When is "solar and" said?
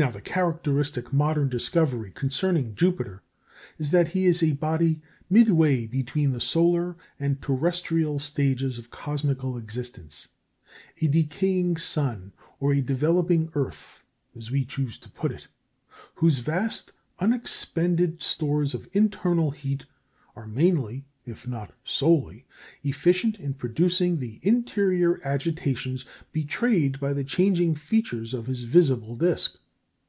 6.40-7.42